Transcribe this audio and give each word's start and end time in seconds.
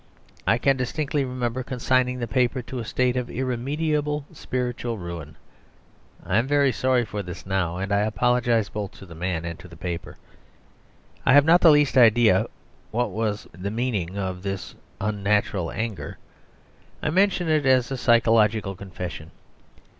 I 0.47 0.57
can 0.57 0.77
distinctly 0.77 1.23
remember 1.23 1.61
consigning 1.61 2.17
the 2.17 2.27
paper 2.27 2.63
to 2.63 2.79
a 2.79 2.83
state 2.83 3.15
of 3.15 3.29
irremediable 3.29 4.25
spiritual 4.33 4.97
ruin. 4.97 5.35
I 6.25 6.39
am 6.39 6.47
very 6.47 6.71
sorry 6.71 7.05
for 7.05 7.21
this 7.21 7.45
now, 7.45 7.77
and 7.77 7.91
I 7.91 7.99
apologise 7.99 8.67
both 8.67 8.93
to 8.93 9.05
the 9.05 9.13
man 9.13 9.45
and 9.45 9.59
to 9.59 9.67
the 9.67 9.77
paper. 9.77 10.17
I 11.23 11.33
have 11.33 11.45
not 11.45 11.61
the 11.61 11.69
least 11.69 11.99
idea 11.99 12.47
what 12.89 13.11
was 13.11 13.47
the 13.51 13.69
meaning 13.69 14.17
of 14.17 14.41
this 14.41 14.73
unnatural 14.99 15.69
anger; 15.71 16.17
I 17.03 17.11
mention 17.11 17.47
it 17.47 17.67
as 17.67 17.91
a 17.91 17.95
psychological 17.97 18.73
confession. 18.75 19.29